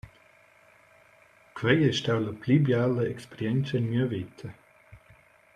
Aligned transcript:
Quei 1.57 1.77
ei 1.87 1.93
stau 1.99 2.19
la 2.23 2.33
pli 2.41 2.55
biala 2.65 3.03
experientscha 3.13 3.75
en 3.81 3.89
mia 3.91 4.07
veta. 4.15 4.47